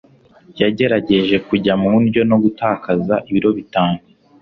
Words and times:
Yagerageje 0.61 1.35
kujya 1.47 1.73
mu 1.81 1.91
ndyo 2.03 2.21
no 2.29 2.37
gutakaza 2.43 3.15
ibiro 3.29 3.49
bitanu. 3.57 3.99